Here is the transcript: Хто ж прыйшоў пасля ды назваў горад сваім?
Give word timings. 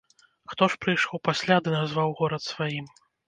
Хто 0.53 0.63
ж 0.73 0.79
прыйшоў 0.85 1.21
пасля 1.29 1.59
ды 1.67 1.75
назваў 1.77 2.09
горад 2.21 2.43
сваім? 2.51 2.85